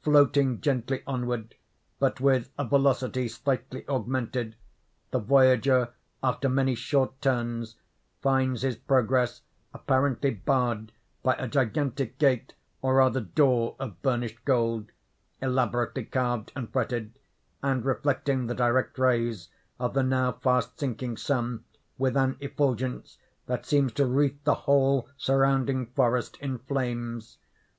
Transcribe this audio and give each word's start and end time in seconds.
Floating 0.00 0.62
gently 0.62 1.02
onward, 1.06 1.54
but 1.98 2.18
with 2.18 2.48
a 2.56 2.64
velocity 2.64 3.28
slightly 3.28 3.86
augmented, 3.88 4.56
the 5.10 5.18
voyager, 5.18 5.92
after 6.22 6.48
many 6.48 6.74
short 6.74 7.20
turns, 7.20 7.76
finds 8.22 8.62
his 8.62 8.74
progress 8.76 9.42
apparently 9.74 10.30
barred 10.30 10.92
by 11.22 11.34
a 11.34 11.46
gigantic 11.46 12.16
gate 12.16 12.54
or 12.80 12.94
rather 12.94 13.20
door 13.20 13.76
of 13.78 14.00
burnished 14.00 14.42
gold, 14.46 14.92
elaborately 15.42 16.06
carved 16.06 16.52
and 16.56 16.72
fretted, 16.72 17.18
and 17.62 17.84
reflecting 17.84 18.46
the 18.46 18.54
direct 18.54 18.98
rays 18.98 19.50
of 19.78 19.92
the 19.92 20.02
now 20.02 20.32
fast 20.32 20.80
sinking 20.80 21.18
sun 21.18 21.64
with 21.98 22.16
an 22.16 22.38
effulgence 22.40 23.18
that 23.44 23.66
seems 23.66 23.92
to 23.92 24.06
wreath 24.06 24.42
the 24.44 24.54
whole 24.64 25.06
surrounding 25.18 25.84
forest 25.88 26.38
in 26.40 26.56
flames. 26.60 27.36